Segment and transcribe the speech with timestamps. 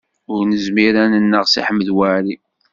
[0.33, 2.35] Ur nezmir ad nneɣ Si Ḥmed Waɛli.